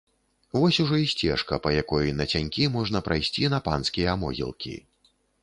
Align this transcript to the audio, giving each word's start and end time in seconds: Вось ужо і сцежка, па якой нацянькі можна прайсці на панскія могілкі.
Вось 0.59 0.77
ужо 0.83 0.95
і 1.01 1.09
сцежка, 1.11 1.59
па 1.65 1.73
якой 1.81 2.15
нацянькі 2.23 2.67
можна 2.77 3.03
прайсці 3.09 3.53
на 3.57 3.61
панскія 3.69 4.19
могілкі. 4.25 4.75